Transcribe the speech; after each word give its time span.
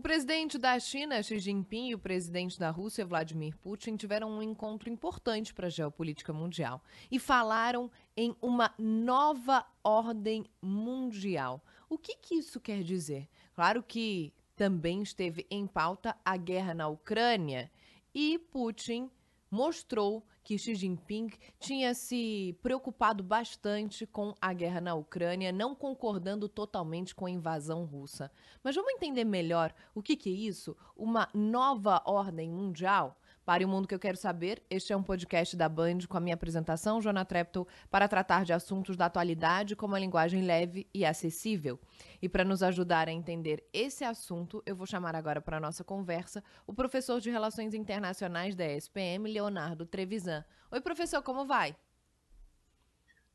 O 0.00 0.02
presidente 0.02 0.56
da 0.56 0.78
China, 0.80 1.22
Xi 1.22 1.38
Jinping, 1.38 1.90
e 1.90 1.94
o 1.94 1.98
presidente 1.98 2.58
da 2.58 2.70
Rússia, 2.70 3.04
Vladimir 3.04 3.54
Putin, 3.58 3.96
tiveram 3.96 4.30
um 4.30 4.42
encontro 4.42 4.88
importante 4.88 5.52
para 5.52 5.66
a 5.66 5.70
geopolítica 5.70 6.32
mundial 6.32 6.82
e 7.10 7.18
falaram 7.18 7.90
em 8.16 8.34
uma 8.40 8.74
nova 8.78 9.66
ordem 9.84 10.46
mundial. 10.62 11.62
O 11.86 11.98
que, 11.98 12.16
que 12.16 12.36
isso 12.36 12.58
quer 12.58 12.82
dizer? 12.82 13.28
Claro 13.54 13.82
que 13.82 14.32
também 14.56 15.02
esteve 15.02 15.46
em 15.50 15.66
pauta 15.66 16.16
a 16.24 16.36
guerra 16.38 16.72
na 16.72 16.88
Ucrânia 16.88 17.70
e 18.14 18.38
Putin 18.38 19.10
mostrou 19.50 20.26
que 20.50 20.58
Xi 20.58 20.74
Jinping 20.74 21.30
tinha 21.60 21.94
se 21.94 22.58
preocupado 22.60 23.22
bastante 23.22 24.04
com 24.04 24.34
a 24.40 24.52
guerra 24.52 24.80
na 24.80 24.96
Ucrânia, 24.96 25.52
não 25.52 25.76
concordando 25.76 26.48
totalmente 26.48 27.14
com 27.14 27.26
a 27.26 27.30
invasão 27.30 27.84
russa. 27.84 28.32
Mas 28.60 28.74
vamos 28.74 28.94
entender 28.94 29.22
melhor 29.22 29.72
o 29.94 30.02
que, 30.02 30.16
que 30.16 30.28
é 30.28 30.32
isso? 30.32 30.76
Uma 30.96 31.28
nova 31.32 32.02
ordem 32.04 32.50
mundial? 32.50 33.16
Para 33.44 33.64
o 33.64 33.68
Mundo 33.68 33.88
que 33.88 33.94
eu 33.94 33.98
quero 33.98 34.16
saber, 34.16 34.62
este 34.68 34.92
é 34.92 34.96
um 34.96 35.02
podcast 35.02 35.56
da 35.56 35.68
Band 35.68 36.00
com 36.08 36.16
a 36.16 36.20
minha 36.20 36.34
apresentação, 36.34 37.00
Jona 37.00 37.24
Treptow, 37.24 37.66
para 37.90 38.06
tratar 38.06 38.44
de 38.44 38.52
assuntos 38.52 38.96
da 38.96 39.06
atualidade 39.06 39.74
com 39.74 39.86
uma 39.86 39.98
linguagem 39.98 40.42
leve 40.42 40.86
e 40.92 41.04
acessível. 41.04 41.80
E 42.20 42.28
para 42.28 42.44
nos 42.44 42.62
ajudar 42.62 43.08
a 43.08 43.12
entender 43.12 43.64
esse 43.72 44.04
assunto, 44.04 44.62
eu 44.66 44.76
vou 44.76 44.86
chamar 44.86 45.16
agora 45.16 45.40
para 45.40 45.56
a 45.56 45.60
nossa 45.60 45.82
conversa 45.82 46.44
o 46.66 46.74
professor 46.74 47.20
de 47.20 47.30
Relações 47.30 47.72
Internacionais 47.72 48.54
da 48.54 48.66
ESPM, 48.66 49.26
Leonardo 49.26 49.86
Trevisan. 49.86 50.44
Oi, 50.70 50.80
professor, 50.80 51.22
como 51.22 51.46
vai? 51.46 51.74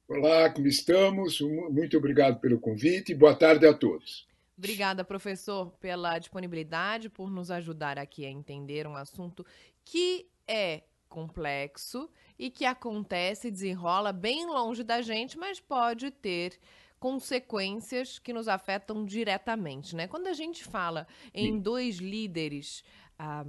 Olá, 0.08 0.52
como 0.52 0.67
estamos? 0.67 1.42
Muito 1.42 1.97
obrigado 1.97 2.40
pelo 2.40 2.59
convite 2.59 3.12
e 3.12 3.16
boa 3.16 3.36
tarde 3.36 3.66
a 3.66 3.73
todos. 3.73 4.28
Obrigada, 4.58 5.03
professor, 5.03 5.72
pela 5.81 6.17
disponibilidade, 6.17 7.09
por 7.09 7.30
nos 7.30 7.52
ajudar 7.52 8.00
aqui 8.00 8.25
a 8.25 8.30
entender 8.30 8.88
um 8.88 8.95
assunto 8.95 9.45
que 9.86 10.28
é 10.47 10.83
complexo 11.08 12.09
e 12.38 12.50
que 12.50 12.66
acontece 12.66 13.47
e 13.47 13.52
desenrola 13.52 14.11
bem 14.11 14.45
longe 14.47 14.83
da 14.83 15.02
gente, 15.02 15.38
mas 15.38 15.59
pode 15.59 16.11
ter 16.11 16.59
consequências 17.00 18.19
que 18.19 18.33
nos 18.33 18.47
afetam 18.47 19.06
diretamente, 19.06 19.95
né? 19.95 20.08
Quando 20.08 20.28
a 20.28 20.33
gente 20.33 20.63
fala 20.63 21.08
em 21.33 21.59
dois 21.59 21.97
líderes 21.97 22.83
ah, 23.17 23.45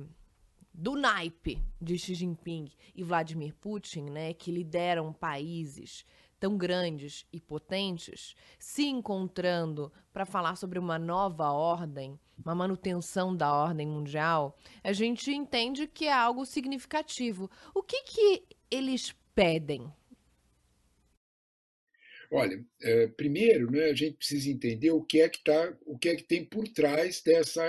do 0.72 0.94
naipe 0.94 1.58
de 1.80 1.98
Xi 1.98 2.14
Jinping 2.14 2.70
e 2.94 3.02
Vladimir 3.02 3.54
Putin, 3.54 4.10
né, 4.10 4.34
que 4.34 4.52
lideram 4.52 5.12
países 5.12 6.04
tão 6.38 6.56
grandes 6.56 7.26
e 7.32 7.40
potentes, 7.40 8.34
se 8.58 8.84
encontrando 8.86 9.92
para 10.12 10.26
falar 10.26 10.56
sobre 10.56 10.78
uma 10.78 10.98
nova 10.98 11.50
ordem, 11.50 12.18
uma 12.38 12.54
manutenção 12.54 13.34
da 13.34 13.52
ordem 13.52 13.86
mundial, 13.86 14.58
a 14.82 14.92
gente 14.92 15.30
entende 15.30 15.86
que 15.86 16.06
é 16.06 16.12
algo 16.12 16.44
significativo. 16.44 17.50
O 17.74 17.82
que, 17.82 18.02
que 18.02 18.44
eles 18.70 19.14
pedem? 19.34 19.92
Olha, 22.30 22.64
é, 22.82 23.06
primeiro, 23.08 23.70
né, 23.70 23.84
a 23.84 23.94
gente 23.94 24.16
precisa 24.16 24.50
entender 24.50 24.90
o 24.90 25.02
que 25.02 25.20
é 25.20 25.28
que 25.28 25.42
tá, 25.44 25.76
o 25.86 25.96
que 25.96 26.08
é 26.08 26.16
que 26.16 26.24
tem 26.24 26.44
por 26.44 26.66
trás 26.68 27.22
dessa 27.22 27.62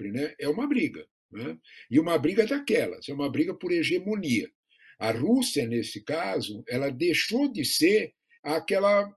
né? 0.00 0.34
É 0.38 0.48
uma 0.48 0.66
briga. 0.66 1.06
Né? 1.34 1.58
E 1.90 1.98
uma 1.98 2.16
briga 2.16 2.46
daquelas, 2.46 3.08
é 3.08 3.12
uma 3.12 3.28
briga 3.28 3.52
por 3.52 3.72
hegemonia. 3.72 4.48
A 4.98 5.10
Rússia, 5.10 5.66
nesse 5.66 6.02
caso, 6.04 6.62
ela 6.68 6.90
deixou 6.90 7.52
de 7.52 7.64
ser 7.64 8.14
aquela 8.42 9.12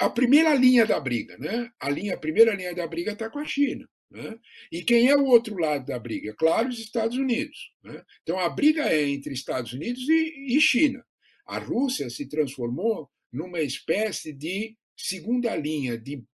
a, 0.00 0.10
primeira 0.10 0.52
linha 0.54 0.84
da 0.84 0.98
briga, 0.98 1.38
né? 1.38 1.70
A 1.78 1.88
linha, 1.88 2.14
a 2.14 2.18
primeira 2.18 2.52
linha 2.54 2.74
da 2.74 2.84
briga 2.88 3.12
está 3.12 3.30
com 3.30 3.38
a 3.38 3.44
China. 3.44 3.88
Né? 4.10 4.36
E 4.72 4.82
quem 4.82 5.08
é 5.08 5.16
o 5.16 5.26
outro 5.26 5.56
lado 5.56 5.86
da 5.86 5.96
briga? 5.96 6.34
Claro, 6.36 6.68
os 6.68 6.80
Estados 6.80 7.16
Unidos. 7.16 7.72
Né? 7.84 8.02
Então 8.22 8.40
a 8.40 8.48
briga 8.48 8.82
é 8.92 9.08
entre 9.08 9.32
Estados 9.32 9.72
Unidos 9.72 10.08
e, 10.08 10.56
e 10.56 10.60
China. 10.60 11.04
A 11.46 11.58
Rússia 11.58 12.10
se 12.10 12.28
transformou 12.28 13.08
numa 13.32 13.60
espécie 13.60 14.32
de 14.32 14.76
segunda 14.96 15.54
linha, 15.54 15.96
de 15.96 16.24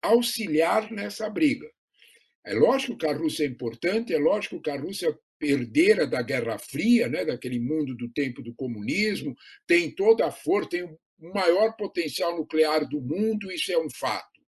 auxiliar 0.00 0.90
nessa 0.90 1.28
briga. 1.28 1.70
É 2.44 2.54
lógico 2.54 2.96
que 2.96 3.06
a 3.06 3.12
Rússia 3.12 3.44
é 3.44 3.48
importante, 3.48 4.14
é 4.14 4.18
lógico 4.18 4.60
que 4.60 4.70
a 4.70 4.80
Rússia 4.80 5.16
herdeira 5.40 6.06
da 6.06 6.22
Guerra 6.22 6.58
Fria, 6.58 7.08
né, 7.08 7.24
daquele 7.24 7.60
mundo 7.60 7.94
do 7.94 8.08
tempo 8.08 8.42
do 8.42 8.54
comunismo, 8.54 9.36
tem 9.66 9.90
toda 9.90 10.26
a 10.26 10.30
força, 10.30 10.70
tem 10.70 10.84
o 10.84 10.98
maior 11.34 11.76
potencial 11.76 12.36
nuclear 12.36 12.88
do 12.88 13.00
mundo, 13.00 13.50
isso 13.50 13.72
é 13.72 13.78
um 13.78 13.90
fato. 13.90 14.38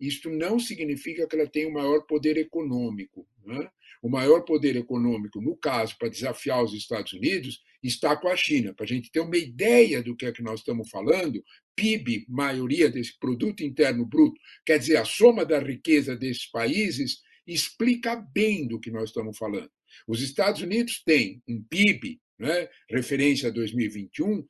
Isto 0.00 0.30
não 0.30 0.58
significa 0.58 1.26
que 1.26 1.36
ela 1.36 1.48
tem 1.48 1.66
o 1.66 1.72
maior 1.72 2.04
poder 2.06 2.36
econômico. 2.36 3.26
Né? 3.44 3.70
O 4.02 4.08
maior 4.08 4.40
poder 4.40 4.74
econômico, 4.74 5.40
no 5.40 5.56
caso, 5.56 5.96
para 5.96 6.08
desafiar 6.08 6.62
os 6.62 6.74
Estados 6.74 7.12
Unidos, 7.12 7.62
está 7.80 8.16
com 8.16 8.28
a 8.28 8.36
China. 8.36 8.74
Para 8.74 8.84
a 8.84 8.88
gente 8.88 9.10
ter 9.12 9.20
uma 9.20 9.36
ideia 9.36 10.02
do 10.02 10.16
que 10.16 10.26
é 10.26 10.32
que 10.32 10.42
nós 10.42 10.58
estamos 10.58 10.90
falando, 10.90 11.42
PIB, 11.76 12.26
maioria 12.28 12.90
desse 12.90 13.16
produto 13.18 13.62
interno 13.62 14.04
bruto, 14.04 14.40
quer 14.66 14.78
dizer, 14.78 14.96
a 14.96 15.04
soma 15.04 15.44
da 15.44 15.60
riqueza 15.60 16.16
desses 16.16 16.50
países, 16.50 17.20
explica 17.46 18.16
bem 18.16 18.66
do 18.66 18.80
que 18.80 18.90
nós 18.90 19.10
estamos 19.10 19.38
falando. 19.38 19.70
Os 20.06 20.20
Estados 20.20 20.60
Unidos 20.62 21.02
têm 21.04 21.40
um 21.48 21.62
PIB, 21.62 22.20
né, 22.38 22.68
referência 22.90 23.50
a 23.50 23.52
2021, 23.52 24.44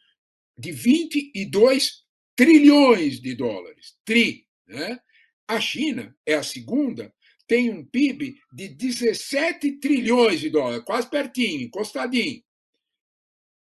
de 0.59 0.73
22 0.73 2.05
trilhões 2.35 3.21
de 3.21 3.35
dólares. 3.35 3.97
Tri. 4.05 4.47
Né? 4.67 4.99
A 5.49 5.61
China 5.61 6.17
é 6.25 6.35
a 6.35 6.43
segunda, 6.43 7.13
tem 7.53 7.69
um 7.69 7.85
PIB 7.85 8.41
de 8.51 8.69
17 8.69 9.73
trilhões 9.73 10.41
de 10.41 10.49
dólares, 10.49 10.87
quase 10.87 11.11
pertinho, 11.11 11.61
encostadinho. 11.61 12.43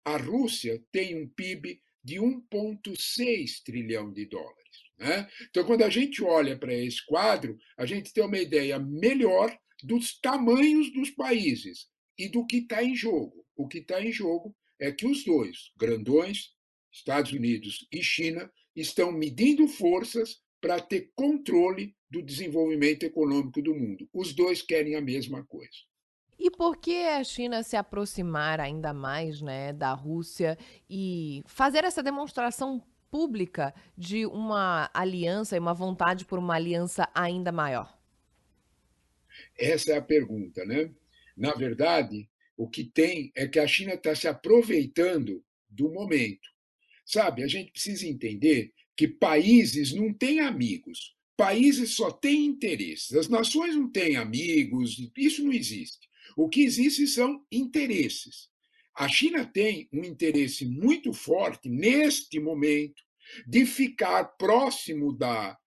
A 0.05 0.15
Rússia 0.15 0.81
tem 0.93 1.21
um 1.21 1.27
PIB 1.27 1.81
de 2.01 2.15
1,6 2.15 3.61
trilhão 3.65 4.09
de 4.13 4.27
dólares. 4.27 4.77
Né? 4.97 5.29
Então, 5.49 5.65
quando 5.65 5.83
a 5.83 5.89
gente 5.89 6.23
olha 6.23 6.57
para 6.57 6.73
esse 6.73 7.05
quadro, 7.05 7.57
a 7.77 7.85
gente 7.85 8.13
tem 8.13 8.23
uma 8.23 8.37
ideia 8.39 8.79
melhor 8.79 9.53
dos 9.83 10.17
tamanhos 10.21 10.89
dos 10.93 11.09
países 11.09 11.89
e 12.17 12.29
do 12.29 12.45
que 12.45 12.59
está 12.59 12.81
em 12.81 12.95
jogo. 12.95 13.45
O 13.57 13.67
que 13.67 13.79
está 13.79 14.01
em 14.01 14.13
jogo 14.13 14.55
é 14.79 14.89
que 14.89 15.05
os 15.05 15.25
dois, 15.25 15.69
grandões, 15.77 16.53
Estados 16.89 17.33
Unidos 17.33 17.85
e 17.91 18.01
China, 18.01 18.49
estão 18.73 19.11
medindo 19.11 19.67
forças 19.67 20.39
para 20.61 20.79
ter 20.79 21.11
controle 21.15 21.95
do 22.09 22.21
desenvolvimento 22.21 23.03
econômico 23.03 23.61
do 23.61 23.73
mundo. 23.73 24.07
Os 24.13 24.33
dois 24.33 24.61
querem 24.61 24.95
a 24.95 25.01
mesma 25.01 25.43
coisa. 25.43 25.79
E 26.37 26.49
por 26.49 26.77
que 26.77 27.05
a 27.05 27.23
China 27.23 27.63
se 27.63 27.75
aproximar 27.75 28.59
ainda 28.59 28.93
mais 28.93 29.41
né, 29.41 29.73
da 29.73 29.93
Rússia 29.93 30.57
e 30.89 31.43
fazer 31.45 31.83
essa 31.83 32.01
demonstração 32.01 32.81
pública 33.11 33.73
de 33.97 34.25
uma 34.25 34.89
aliança 34.93 35.55
e 35.55 35.59
uma 35.59 35.73
vontade 35.73 36.25
por 36.25 36.39
uma 36.39 36.55
aliança 36.55 37.09
ainda 37.13 37.51
maior? 37.51 37.95
Essa 39.57 39.93
é 39.93 39.97
a 39.97 40.01
pergunta, 40.01 40.65
né? 40.65 40.91
Na 41.35 41.53
verdade, 41.53 42.29
o 42.57 42.67
que 42.67 42.83
tem 42.83 43.31
é 43.35 43.47
que 43.47 43.59
a 43.59 43.67
China 43.67 43.93
está 43.93 44.15
se 44.15 44.27
aproveitando 44.27 45.43
do 45.69 45.89
momento. 45.89 46.49
Sabe, 47.05 47.43
a 47.43 47.47
gente 47.47 47.71
precisa 47.71 48.07
entender 48.07 48.73
que 49.01 49.07
países 49.07 49.91
não 49.91 50.13
têm 50.13 50.41
amigos, 50.41 51.15
países 51.35 51.95
só 51.95 52.11
têm 52.11 52.45
interesses. 52.45 53.11
As 53.17 53.27
nações 53.27 53.75
não 53.75 53.89
têm 53.89 54.15
amigos, 54.15 54.95
isso 55.17 55.43
não 55.43 55.51
existe. 55.51 56.07
O 56.37 56.47
que 56.47 56.61
existe 56.61 57.07
são 57.07 57.43
interesses. 57.51 58.47
A 58.95 59.07
China 59.07 59.43
tem 59.43 59.89
um 59.91 60.03
interesse 60.03 60.67
muito 60.67 61.13
forte, 61.13 61.67
neste 61.67 62.39
momento, 62.39 63.01
de 63.47 63.65
ficar 63.65 64.23
próximo 64.37 65.11
da 65.11 65.57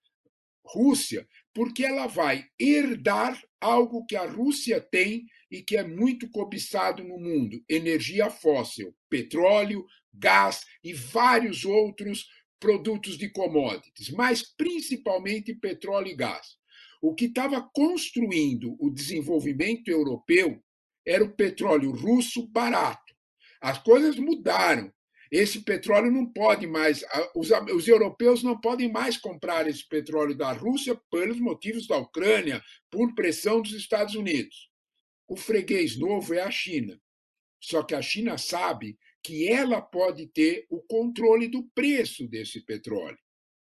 Rússia, 0.64 1.26
porque 1.52 1.84
ela 1.84 2.06
vai 2.06 2.46
herdar 2.56 3.42
algo 3.60 4.06
que 4.06 4.14
a 4.14 4.30
Rússia 4.30 4.80
tem 4.80 5.26
e 5.50 5.60
que 5.60 5.76
é 5.76 5.82
muito 5.82 6.30
cobiçado 6.30 7.02
no 7.02 7.18
mundo: 7.18 7.60
energia 7.68 8.30
fóssil, 8.30 8.94
petróleo, 9.10 9.84
gás 10.12 10.62
e 10.84 10.92
vários 10.92 11.64
outros 11.64 12.28
produtos 12.64 13.18
de 13.18 13.28
commodities, 13.28 14.08
mas 14.08 14.42
principalmente 14.42 15.54
petróleo 15.54 16.08
e 16.08 16.16
gás. 16.16 16.56
O 17.02 17.14
que 17.14 17.26
estava 17.26 17.60
construindo 17.60 18.74
o 18.80 18.88
desenvolvimento 18.88 19.88
europeu 19.88 20.64
era 21.06 21.22
o 21.22 21.36
petróleo 21.36 21.90
russo 21.90 22.48
barato. 22.48 23.14
As 23.60 23.76
coisas 23.82 24.16
mudaram. 24.16 24.90
Esse 25.30 25.60
petróleo 25.60 26.10
não 26.10 26.24
pode 26.24 26.66
mais, 26.66 27.04
os, 27.34 27.50
os, 27.50 27.86
europeus 27.86 28.42
não 28.42 28.58
podem 28.58 28.90
mais 28.90 29.18
comprar 29.18 29.68
esse 29.68 29.86
petróleo 29.86 30.34
da 30.34 30.50
Rússia 30.52 30.98
pelos 31.10 31.38
motivos 31.38 31.86
da 31.86 31.98
Ucrânia, 31.98 32.62
por 32.90 33.14
pressão 33.14 33.60
dos 33.60 33.72
Estados 33.72 34.14
Unidos. 34.14 34.70
O 35.28 35.36
freguês 35.36 35.98
novo 35.98 36.32
é 36.32 36.40
a 36.40 36.50
China. 36.50 36.98
Só 37.60 37.82
que 37.82 37.94
a 37.94 38.00
China 38.00 38.38
sabe 38.38 38.96
que 39.24 39.48
ela 39.48 39.80
pode 39.80 40.26
ter 40.26 40.66
o 40.68 40.82
controle 40.82 41.48
do 41.48 41.62
preço 41.74 42.28
desse 42.28 42.60
petróleo. 42.60 43.18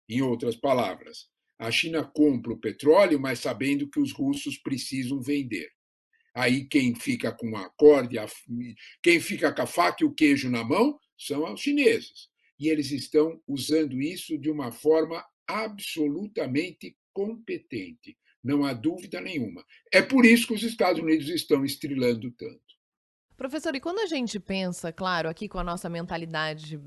Em 0.07 0.21
outras 0.21 0.55
palavras, 0.55 1.27
a 1.57 1.71
China 1.71 2.03
compra 2.03 2.53
o 2.53 2.59
petróleo, 2.59 3.19
mas 3.19 3.39
sabendo 3.39 3.89
que 3.89 3.99
os 3.99 4.13
russos 4.13 4.59
precisam 4.59 5.19
vender. 5.19 5.69
Aí 6.35 6.65
quem 6.65 6.93
fica 6.93 7.31
com 7.31 7.57
a 7.57 7.67
corda, 7.71 8.25
quem 9.01 9.19
fica 9.19 9.51
com 9.51 9.63
a 9.63 9.65
faca 9.65 10.03
e 10.03 10.07
o 10.07 10.13
queijo 10.13 10.49
na 10.49 10.63
mão 10.63 10.99
são 11.17 11.51
os 11.51 11.59
chineses. 11.59 12.29
E 12.59 12.69
eles 12.69 12.91
estão 12.91 13.41
usando 13.47 13.99
isso 13.99 14.37
de 14.37 14.51
uma 14.51 14.71
forma 14.71 15.25
absolutamente 15.47 16.95
competente. 17.11 18.15
Não 18.43 18.63
há 18.63 18.71
dúvida 18.71 19.19
nenhuma. 19.19 19.65
É 19.91 20.01
por 20.01 20.25
isso 20.25 20.47
que 20.47 20.53
os 20.53 20.63
Estados 20.63 21.01
Unidos 21.01 21.27
estão 21.27 21.65
estrilando 21.65 22.31
tanto. 22.31 22.68
Professor, 23.39 23.73
e 23.73 23.79
quando 23.79 23.99
a 23.99 24.05
gente 24.05 24.37
pensa, 24.37 24.91
claro, 24.91 25.29
aqui 25.29 25.47
com 25.47 25.57
a 25.57 25.63
nossa 25.63 25.87
mentalidade 25.87 26.77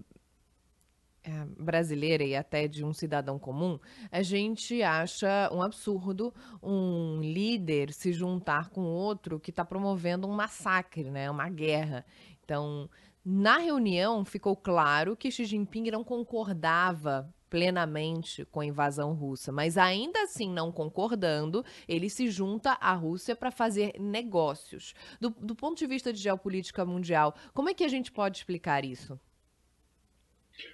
é, 1.25 1.47
brasileira 1.59 2.23
e 2.25 2.37
até 2.37 2.69
de 2.69 2.85
um 2.85 2.93
cidadão 2.93 3.39
comum, 3.39 3.81
a 4.11 4.21
gente 4.21 4.83
acha 4.83 5.49
um 5.51 5.63
absurdo 5.63 6.31
um 6.63 7.23
líder 7.23 7.91
se 7.91 8.13
juntar 8.13 8.69
com 8.69 8.83
outro 8.83 9.41
que 9.41 9.49
está 9.49 9.65
promovendo 9.65 10.29
um 10.29 10.33
massacre, 10.33 11.11
né, 11.11 11.31
uma 11.31 11.49
guerra. 11.49 12.05
Então, 12.45 12.87
na 13.25 13.57
reunião 13.57 14.23
ficou 14.23 14.55
claro 14.55 15.17
que 15.17 15.31
Xi 15.31 15.47
Jinping 15.47 15.91
não 15.91 16.05
concordava 16.05 17.35
plenamente 17.53 18.47
com 18.47 18.61
a 18.61 18.65
invasão 18.65 19.13
russa, 19.13 19.53
mas 19.53 19.77
ainda 19.77 20.23
assim 20.23 20.51
não 20.51 20.73
concordando, 20.73 21.63
ele 21.87 22.09
se 22.09 22.31
junta 22.31 22.73
à 22.81 22.95
Rússia 22.95 23.37
para 23.37 23.51
fazer 23.51 23.93
negócios. 24.01 24.95
Do, 25.21 25.29
do 25.29 25.55
ponto 25.55 25.77
de 25.77 25.87
vista 25.87 26.15
de 26.15 26.19
geopolítica 26.19 26.83
mundial, 26.87 27.37
como 27.53 27.69
é 27.69 27.75
que 27.75 27.85
a 27.85 27.89
gente 27.89 28.11
pode 28.11 28.39
explicar 28.39 28.87
isso? 28.87 29.21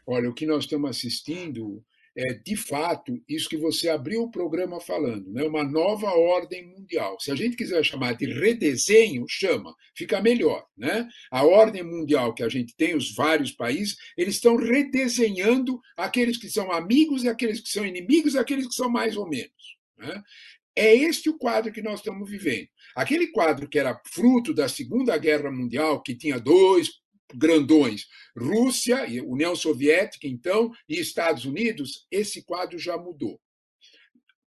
Olha, 0.07 0.31
o 0.31 0.33
que 0.33 0.47
nós 0.47 0.65
estamos 0.65 0.89
assistindo 0.89 1.85
é, 2.17 2.35
de 2.35 2.57
fato, 2.57 3.21
isso 3.29 3.49
que 3.49 3.57
você 3.57 3.89
abriu 3.89 4.23
o 4.23 4.31
programa 4.31 4.81
falando, 4.81 5.31
né? 5.31 5.45
uma 5.45 5.63
nova 5.63 6.11
ordem 6.11 6.67
mundial. 6.67 7.19
Se 7.21 7.31
a 7.31 7.35
gente 7.35 7.57
quiser 7.57 7.85
chamar 7.85 8.15
de 8.15 8.27
redesenho, 8.27 9.25
chama, 9.29 9.75
fica 9.95 10.21
melhor. 10.21 10.67
Né? 10.77 11.09
A 11.31 11.45
ordem 11.45 11.83
mundial 11.83 12.35
que 12.35 12.43
a 12.43 12.49
gente 12.49 12.75
tem, 12.77 12.97
os 12.97 13.15
vários 13.15 13.53
países, 13.53 13.97
eles 14.17 14.37
estão 14.37 14.57
redesenhando 14.57 15.81
aqueles 15.97 16.37
que 16.37 16.49
são 16.49 16.73
amigos 16.73 17.25
e 17.25 17.29
aqueles 17.29 17.61
que 17.61 17.69
são 17.69 17.85
inimigos 17.85 18.37
aqueles 18.37 18.67
que 18.67 18.75
são 18.75 18.89
mais 18.89 19.17
ou 19.17 19.29
menos. 19.29 19.77
Né? 19.97 20.23
É 20.75 20.95
este 20.95 21.29
o 21.29 21.37
quadro 21.37 21.73
que 21.73 21.83
nós 21.83 22.01
estamos 22.01 22.31
vivendo. 22.31 22.69
Aquele 22.95 23.29
quadro 23.29 23.69
que 23.69 23.79
era 23.79 24.01
fruto 24.13 24.55
da 24.55 24.69
Segunda 24.69 25.17
Guerra 25.19 25.51
Mundial, 25.51 26.03
que 26.03 26.15
tinha 26.15 26.39
dois 26.39 26.93
grandões, 27.35 28.07
Rússia, 28.37 29.05
União 29.25 29.55
Soviética, 29.55 30.27
então, 30.27 30.71
e 30.89 30.99
Estados 30.99 31.45
Unidos, 31.45 32.07
esse 32.11 32.45
quadro 32.45 32.79
já 32.79 32.97
mudou. 32.97 33.41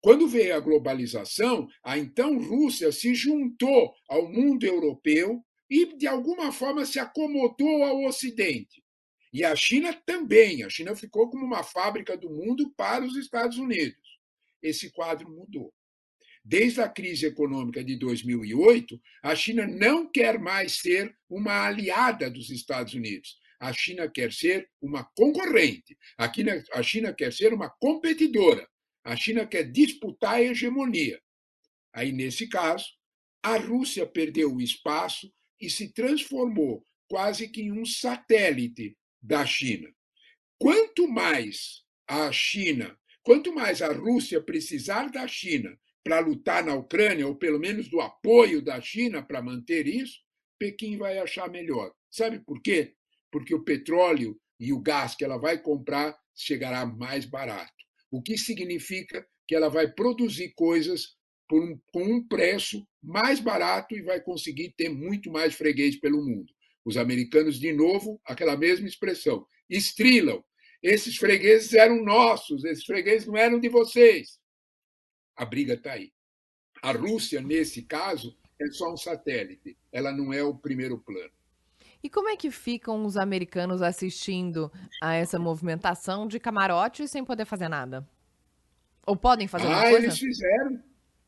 Quando 0.01 0.27
veio 0.27 0.55
a 0.55 0.59
globalização, 0.59 1.67
a 1.83 1.97
então 1.97 2.39
Rússia 2.39 2.91
se 2.91 3.13
juntou 3.13 3.93
ao 4.09 4.31
mundo 4.31 4.65
europeu 4.65 5.45
e, 5.69 5.95
de 5.95 6.07
alguma 6.07 6.51
forma, 6.51 6.85
se 6.85 6.99
acomodou 6.99 7.83
ao 7.83 8.03
Ocidente. 8.05 8.83
E 9.31 9.45
a 9.45 9.55
China 9.55 9.93
também. 9.93 10.63
A 10.63 10.69
China 10.69 10.95
ficou 10.95 11.29
como 11.29 11.45
uma 11.45 11.63
fábrica 11.63 12.17
do 12.17 12.29
mundo 12.29 12.73
para 12.75 13.05
os 13.05 13.15
Estados 13.15 13.57
Unidos. 13.57 14.19
Esse 14.61 14.91
quadro 14.91 15.29
mudou. 15.29 15.71
Desde 16.43 16.81
a 16.81 16.89
crise 16.89 17.27
econômica 17.27 17.83
de 17.83 17.95
2008, 17.97 18.99
a 19.21 19.35
China 19.35 19.67
não 19.67 20.09
quer 20.09 20.39
mais 20.39 20.79
ser 20.79 21.15
uma 21.29 21.67
aliada 21.67 22.29
dos 22.29 22.49
Estados 22.49 22.93
Unidos. 22.93 23.37
A 23.59 23.71
China 23.71 24.09
quer 24.09 24.33
ser 24.33 24.67
uma 24.81 25.03
concorrente. 25.15 25.95
A 26.17 26.81
China 26.81 27.13
quer 27.13 27.31
ser 27.31 27.53
uma 27.53 27.69
competidora. 27.69 28.67
A 29.03 29.15
China 29.15 29.45
quer 29.45 29.71
disputar 29.71 30.35
a 30.35 30.41
hegemonia. 30.41 31.21
Aí, 31.93 32.11
nesse 32.11 32.47
caso, 32.47 32.85
a 33.43 33.57
Rússia 33.57 34.05
perdeu 34.07 34.53
o 34.53 34.61
espaço 34.61 35.31
e 35.59 35.69
se 35.69 35.93
transformou 35.93 36.85
quase 37.07 37.47
que 37.47 37.61
em 37.61 37.71
um 37.71 37.85
satélite 37.85 38.97
da 39.21 39.45
China. 39.45 39.93
Quanto 40.57 41.07
mais 41.07 41.83
a 42.07 42.31
China, 42.31 42.97
quanto 43.21 43.53
mais 43.53 43.81
a 43.81 43.91
Rússia 43.91 44.41
precisar 44.41 45.11
da 45.11 45.27
China 45.27 45.77
para 46.03 46.19
lutar 46.19 46.63
na 46.63 46.73
Ucrânia, 46.75 47.27
ou 47.27 47.35
pelo 47.35 47.59
menos 47.59 47.87
do 47.89 48.01
apoio 48.01 48.61
da 48.61 48.79
China 48.81 49.21
para 49.21 49.41
manter 49.41 49.87
isso, 49.87 50.19
Pequim 50.57 50.97
vai 50.97 51.17
achar 51.17 51.49
melhor. 51.49 51.91
Sabe 52.09 52.39
por 52.39 52.61
quê? 52.61 52.93
Porque 53.31 53.53
o 53.53 53.63
petróleo 53.63 54.39
e 54.59 54.73
o 54.73 54.79
gás 54.79 55.15
que 55.15 55.23
ela 55.23 55.37
vai 55.37 55.61
comprar 55.61 56.17
chegará 56.35 56.85
mais 56.85 57.25
barato. 57.25 57.73
O 58.09 58.21
que 58.21 58.37
significa 58.37 59.25
que 59.47 59.55
ela 59.55 59.69
vai 59.69 59.91
produzir 59.91 60.53
coisas 60.55 61.15
um, 61.51 61.79
com 61.91 62.03
um 62.03 62.27
preço 62.27 62.87
mais 63.01 63.39
barato 63.39 63.95
e 63.95 64.01
vai 64.01 64.21
conseguir 64.21 64.73
ter 64.77 64.89
muito 64.89 65.31
mais 65.31 65.53
freguês 65.53 65.99
pelo 65.99 66.23
mundo. 66.23 66.51
Os 66.85 66.97
americanos, 66.97 67.59
de 67.59 67.71
novo, 67.73 68.19
aquela 68.25 68.55
mesma 68.55 68.87
expressão, 68.87 69.45
estrilam. 69.69 70.43
Esses 70.81 71.17
fregueses 71.17 71.73
eram 71.73 72.03
nossos, 72.03 72.63
esses 72.63 72.85
fregueses 72.85 73.27
não 73.27 73.37
eram 73.37 73.59
de 73.59 73.69
vocês 73.69 74.40
a 75.41 75.45
briga 75.45 75.73
está 75.73 75.93
aí. 75.93 76.13
A 76.83 76.91
Rússia, 76.91 77.41
nesse 77.41 77.81
caso, 77.81 78.37
é 78.59 78.67
só 78.67 78.93
um 78.93 78.97
satélite, 78.97 79.75
ela 79.91 80.11
não 80.11 80.31
é 80.31 80.43
o 80.43 80.53
primeiro 80.53 80.99
plano. 80.99 81.31
E 82.03 82.09
como 82.11 82.29
é 82.29 82.35
que 82.35 82.51
ficam 82.51 83.03
os 83.05 83.17
americanos 83.17 83.81
assistindo 83.81 84.71
a 85.01 85.15
essa 85.15 85.39
movimentação 85.39 86.27
de 86.27 86.39
camarote 86.39 87.07
sem 87.07 87.25
poder 87.25 87.45
fazer 87.45 87.69
nada? 87.69 88.07
Ou 89.05 89.15
podem 89.15 89.47
fazer 89.47 89.65
ah, 89.65 89.81
coisa? 89.81 89.97
eles 89.97 90.19
fizeram. 90.19 90.83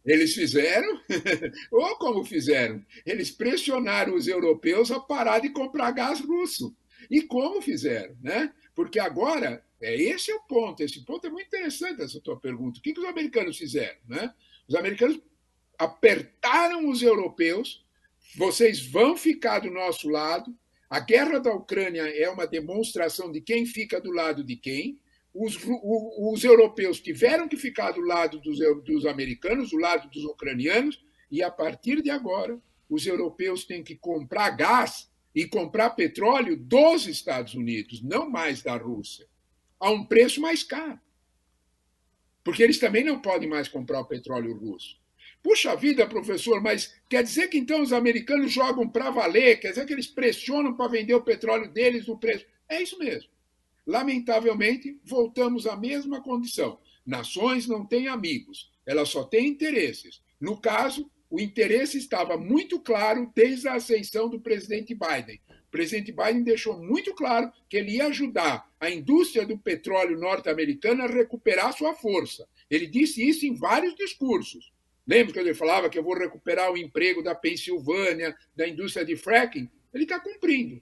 Eles 0.05 0.33
fizeram? 0.35 1.01
Ou 1.71 1.97
como 1.97 2.23
fizeram? 2.23 2.85
Eles 3.03 3.31
pressionaram 3.31 4.13
os 4.13 4.27
europeus 4.27 4.91
a 4.91 4.99
parar 4.99 5.39
de 5.39 5.49
comprar 5.49 5.89
gás 5.89 6.19
russo. 6.19 6.75
E 7.09 7.23
como 7.23 7.63
fizeram, 7.63 8.15
né? 8.21 8.53
Porque 8.75 8.99
agora 8.99 9.63
é, 9.81 9.95
esse 9.95 10.31
é 10.31 10.35
o 10.35 10.41
ponto. 10.41 10.81
Esse 10.81 11.03
ponto 11.03 11.27
é 11.27 11.29
muito 11.29 11.47
interessante, 11.47 12.01
essa 12.01 12.19
tua 12.19 12.39
pergunta. 12.39 12.79
O 12.79 12.81
que, 12.81 12.93
que 12.93 12.99
os 12.99 13.05
americanos 13.05 13.57
fizeram? 13.57 13.99
Né? 14.07 14.33
Os 14.67 14.75
americanos 14.75 15.19
apertaram 15.77 16.89
os 16.89 17.01
europeus, 17.01 17.85
vocês 18.37 18.85
vão 18.85 19.17
ficar 19.17 19.59
do 19.59 19.69
nosso 19.69 20.09
lado. 20.09 20.55
A 20.89 20.99
guerra 20.99 21.39
da 21.39 21.53
Ucrânia 21.53 22.03
é 22.03 22.29
uma 22.29 22.47
demonstração 22.47 23.31
de 23.31 23.41
quem 23.41 23.65
fica 23.65 23.99
do 23.99 24.11
lado 24.11 24.43
de 24.43 24.55
quem. 24.55 24.99
Os, 25.33 25.57
os 25.65 26.43
europeus 26.43 26.99
tiveram 26.99 27.47
que 27.47 27.57
ficar 27.57 27.91
do 27.91 28.01
lado 28.01 28.39
dos, 28.39 28.59
dos 28.83 29.05
americanos, 29.05 29.71
do 29.71 29.77
lado 29.77 30.07
dos 30.09 30.23
ucranianos, 30.23 31.03
e 31.31 31.41
a 31.41 31.49
partir 31.49 32.01
de 32.03 32.11
agora, 32.11 32.61
os 32.87 33.07
europeus 33.07 33.65
têm 33.65 33.83
que 33.83 33.95
comprar 33.95 34.51
gás 34.51 35.11
e 35.33 35.45
comprar 35.45 35.91
petróleo 35.91 36.55
dos 36.55 37.07
Estados 37.07 37.53
Unidos, 37.55 38.01
não 38.01 38.29
mais 38.29 38.61
da 38.61 38.75
Rússia 38.75 39.27
a 39.79 39.89
um 39.89 40.05
preço 40.05 40.39
mais 40.39 40.63
caro. 40.63 40.99
Porque 42.41 42.63
eles 42.63 42.79
também 42.79 43.03
não 43.03 43.19
podem 43.19 43.49
mais 43.49 43.67
comprar 43.67 43.99
o 43.99 44.05
petróleo 44.05 44.55
russo. 44.55 44.97
Puxa 45.43 45.75
vida, 45.75 46.07
professor, 46.07 46.61
mas 46.61 46.95
quer 47.09 47.21
dizer 47.21 47.49
que 47.49 47.57
então 47.57 47.81
os 47.81 47.91
americanos 47.91 48.49
jogam 48.49 48.87
para 48.87 49.09
valer? 49.09 49.59
Quer 49.59 49.71
dizer 49.71 49.85
que 49.85 49.91
eles 49.91 50.07
pressionam 50.07 50.73
para 50.73 50.89
vender 50.89 51.13
o 51.15 51.21
petróleo 51.21 51.69
deles 51.69 52.07
no 52.07 52.17
preço? 52.17 52.45
É 52.69 52.81
isso 52.81 52.97
mesmo. 52.97 53.29
Lamentavelmente, 53.85 54.97
voltamos 55.03 55.67
à 55.67 55.75
mesma 55.75 56.21
condição. 56.21 56.79
Nações 57.05 57.67
não 57.67 57.85
têm 57.85 58.07
amigos, 58.07 58.71
elas 58.85 59.09
só 59.09 59.25
têm 59.25 59.47
interesses. 59.47 60.21
No 60.39 60.61
caso, 60.61 61.11
o 61.33 61.39
interesse 61.39 61.97
estava 61.97 62.37
muito 62.37 62.79
claro 62.79 63.31
desde 63.35 63.67
a 63.67 63.75
ascensão 63.75 64.29
do 64.29 64.39
presidente 64.39 64.93
Biden 64.93 65.41
presidente 65.73 66.11
Biden 66.11 66.43
deixou 66.43 66.79
muito 66.79 67.15
claro 67.15 67.51
que 67.67 67.75
ele 67.75 67.95
ia 67.95 68.05
ajudar 68.05 68.71
a 68.79 68.91
indústria 68.91 69.43
do 69.43 69.57
petróleo 69.57 70.19
norte-americana 70.19 71.05
a 71.05 71.07
recuperar 71.07 71.75
sua 71.75 71.95
força. 71.95 72.47
Ele 72.69 72.85
disse 72.85 73.27
isso 73.27 73.43
em 73.43 73.55
vários 73.55 73.95
discursos. 73.95 74.71
Lembra 75.05 75.33
que 75.33 75.39
ele 75.39 75.55
falava 75.55 75.89
que 75.89 75.97
eu 75.97 76.03
vou 76.03 76.15
recuperar 76.15 76.71
o 76.71 76.77
emprego 76.77 77.23
da 77.23 77.33
Pensilvânia, 77.33 78.37
da 78.55 78.67
indústria 78.67 79.03
de 79.03 79.15
fracking? 79.15 79.67
Ele 79.91 80.03
está 80.03 80.19
cumprindo. 80.19 80.79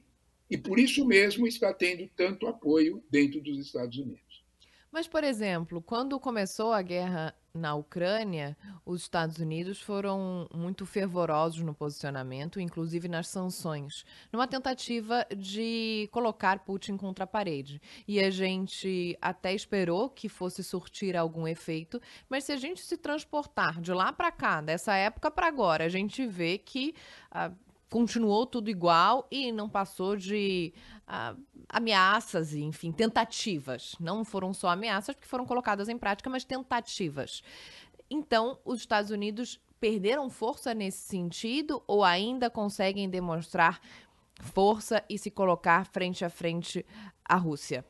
E 0.50 0.58
por 0.58 0.78
isso 0.78 1.06
mesmo 1.06 1.48
está 1.48 1.74
tendo 1.74 2.06
tanto 2.14 2.46
apoio 2.46 3.02
dentro 3.10 3.40
dos 3.40 3.66
Estados 3.66 3.98
Unidos. 3.98 4.44
Mas, 4.92 5.08
por 5.08 5.24
exemplo, 5.24 5.82
quando 5.82 6.20
começou 6.20 6.74
a 6.74 6.82
guerra 6.82 7.34
na 7.54 7.76
Ucrânia, 7.76 8.58
os 8.86 9.02
Estados 9.02 9.38
Unidos 9.38 9.82
foram 9.82 10.48
muito 10.54 10.86
fervorosos 10.86 11.62
no 11.62 11.74
posicionamento, 11.74 12.60
inclusive 12.60 13.08
nas 13.08 13.28
sanções, 13.28 14.06
numa 14.32 14.48
tentativa 14.48 15.26
de 15.36 16.10
colocar 16.12 16.60
Putin 16.60 16.98
contra 16.98 17.26
a 17.26 17.28
parede. 17.28 17.82
E 18.08 18.20
a 18.20 18.30
gente 18.30 19.18
até 19.22 19.54
esperou 19.54 20.10
que 20.10 20.30
fosse 20.30 20.64
surtir 20.64 21.16
algum 21.18 21.48
efeito, 21.48 22.02
mas 22.30 22.44
se 22.44 22.52
a 22.52 22.58
gente 22.58 22.82
se 22.82 22.98
transportar 22.98 23.82
de 23.82 23.94
lá 23.94 24.14
para 24.14 24.32
cá, 24.32 24.62
dessa 24.62 24.96
época 24.96 25.30
para 25.30 25.48
agora, 25.48 25.86
a 25.86 25.90
gente 25.90 26.26
vê 26.26 26.58
que. 26.58 26.96
Ah, 27.30 27.52
continuou 27.92 28.46
tudo 28.46 28.70
igual 28.70 29.28
e 29.30 29.52
não 29.52 29.70
passou 29.70 30.16
de 30.16 30.74
uh, 31.02 31.38
ameaças, 31.68 32.56
enfim, 32.56 32.90
tentativas. 32.90 33.96
Não 34.00 34.24
foram 34.24 34.54
só 34.54 34.70
ameaças 34.70 35.14
porque 35.14 35.28
foram 35.28 35.46
colocadas 35.46 35.90
em 35.90 35.98
prática, 35.98 36.30
mas 36.30 36.46
tentativas. 36.46 37.44
Então, 38.10 38.58
os 38.64 38.80
Estados 38.80 39.12
Unidos 39.12 39.60
perderam 39.78 40.30
força 40.30 40.74
nesse 40.74 41.00
sentido 41.00 41.84
ou 41.86 42.02
ainda 42.02 42.50
conseguem 42.50 43.10
demonstrar 43.10 43.82
força 44.40 45.04
e 45.10 45.18
se 45.18 45.30
colocar 45.30 45.86
frente 45.86 46.24
a 46.24 46.30
frente 46.30 46.86
à 47.26 47.36
Rússia? 47.36 47.86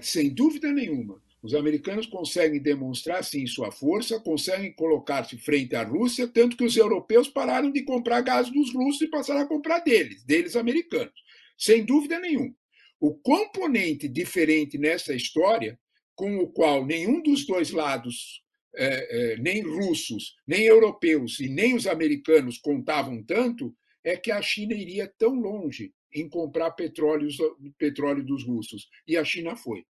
Sem 0.00 0.32
dúvida 0.32 0.72
nenhuma. 0.72 1.20
Os 1.44 1.52
americanos 1.52 2.06
conseguem 2.06 2.58
demonstrar, 2.58 3.22
sim, 3.22 3.46
sua 3.46 3.70
força, 3.70 4.18
conseguem 4.18 4.72
colocar-se 4.72 5.36
frente 5.36 5.76
à 5.76 5.82
Rússia, 5.82 6.26
tanto 6.26 6.56
que 6.56 6.64
os 6.64 6.74
europeus 6.74 7.28
pararam 7.28 7.70
de 7.70 7.82
comprar 7.82 8.22
gás 8.22 8.50
dos 8.50 8.72
russos 8.72 9.02
e 9.02 9.08
passaram 9.08 9.42
a 9.42 9.46
comprar 9.46 9.80
deles, 9.80 10.24
deles 10.24 10.56
americanos. 10.56 11.12
Sem 11.58 11.84
dúvida 11.84 12.18
nenhuma. 12.18 12.56
O 12.98 13.14
componente 13.14 14.08
diferente 14.08 14.78
nessa 14.78 15.14
história, 15.14 15.78
com 16.14 16.38
o 16.38 16.48
qual 16.48 16.86
nenhum 16.86 17.20
dos 17.20 17.46
dois 17.46 17.72
lados, 17.72 18.42
é, 18.74 19.34
é, 19.34 19.36
nem 19.36 19.60
russos, 19.60 20.36
nem 20.46 20.62
europeus 20.64 21.40
e 21.40 21.48
nem 21.50 21.74
os 21.74 21.86
americanos 21.86 22.56
contavam 22.56 23.22
tanto, 23.22 23.76
é 24.02 24.16
que 24.16 24.32
a 24.32 24.40
China 24.40 24.72
iria 24.72 25.12
tão 25.18 25.34
longe 25.34 25.92
em 26.10 26.26
comprar 26.26 26.70
petróleo, 26.70 27.28
petróleo 27.76 28.24
dos 28.24 28.46
russos. 28.46 28.88
E 29.06 29.14
a 29.18 29.24
China 29.24 29.54
foi. 29.54 29.84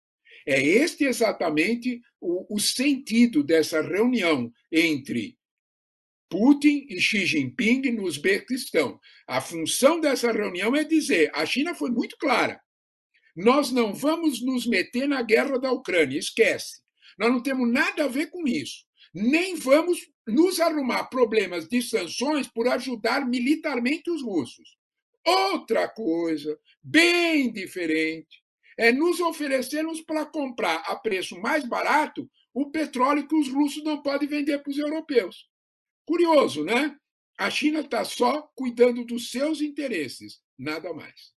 É 0.47 0.61
este 0.61 1.05
exatamente 1.05 2.01
o, 2.21 2.55
o 2.55 2.59
sentido 2.59 3.43
dessa 3.43 3.81
reunião 3.81 4.53
entre 4.71 5.39
Putin 6.29 6.87
e 6.89 7.01
Xi 7.01 7.27
Jinping 7.27 7.91
no 7.93 8.05
Uzbequistão. 8.05 8.99
A 9.27 9.41
função 9.41 10.01
dessa 10.01 10.31
reunião 10.31 10.77
é 10.77 10.85
dizer: 10.85 11.31
a 11.35 11.45
China 11.45 11.75
foi 11.75 11.91
muito 11.91 12.17
clara. 12.17 12.61
Nós 13.37 13.71
não 13.71 13.93
vamos 13.93 14.45
nos 14.45 14.67
meter 14.67 15.09
na 15.09 15.23
guerra 15.23 15.59
da 15.59 15.73
Ucrânia, 15.73 16.19
esquece. 16.19 16.81
Nós 17.19 17.31
não 17.31 17.43
temos 17.43 17.71
nada 17.71 18.05
a 18.05 18.09
ver 18.09 18.31
com 18.31 18.47
isso. 18.47 18.85
Nem 19.13 19.57
vamos 19.57 19.99
nos 20.27 20.61
arrumar 20.61 21.05
problemas 21.05 21.67
de 21.69 21.83
sanções 21.83 22.47
por 22.49 22.69
ajudar 22.69 23.27
militarmente 23.27 24.11
os 24.11 24.23
russos. 24.23 24.77
Outra 25.27 25.89
coisa, 25.89 26.59
bem 26.83 27.53
diferente, 27.53 28.40
é 28.81 28.91
nos 28.91 29.21
oferecermos 29.21 30.01
para 30.01 30.25
comprar 30.25 30.77
a 30.87 30.97
preço 30.97 31.39
mais 31.39 31.69
barato 31.69 32.27
o 32.55 32.71
petróleo 32.71 33.29
que 33.29 33.37
os 33.37 33.53
russos 33.53 33.85
não 33.85 34.03
podem 34.03 34.27
vender 34.27 34.63
para 34.63 34.71
os 34.71 34.79
europeus. 34.79 35.51
Curioso, 36.07 36.65
né? 36.65 36.97
A 37.37 37.51
China 37.51 37.81
está 37.81 38.07
só 38.07 38.51
cuidando 38.55 39.05
dos 39.05 39.31
seus 39.31 39.61
interesses, 39.61 40.41
nada 40.59 40.95
mais. 40.95 41.35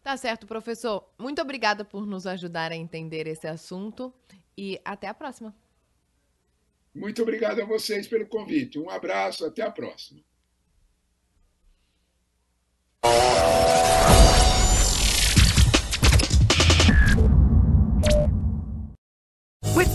Tá 0.00 0.16
certo, 0.16 0.46
professor. 0.46 1.12
Muito 1.18 1.42
obrigada 1.42 1.84
por 1.84 2.06
nos 2.06 2.24
ajudar 2.24 2.70
a 2.70 2.76
entender 2.76 3.26
esse 3.26 3.48
assunto 3.48 4.14
e 4.56 4.80
até 4.84 5.08
a 5.08 5.14
próxima. 5.14 5.52
Muito 6.94 7.20
obrigado 7.20 7.60
a 7.60 7.66
vocês 7.66 8.06
pelo 8.06 8.28
convite. 8.28 8.78
Um 8.78 8.88
abraço, 8.88 9.44
até 9.44 9.62
a 9.62 9.72
próxima. 9.72 10.22